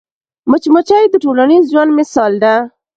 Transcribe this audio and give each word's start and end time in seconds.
مچمچۍ 0.49 1.05
د 1.09 1.15
ټولنیز 1.23 1.63
ژوند 1.71 1.91
مثال 1.99 2.31
ده 2.43 2.53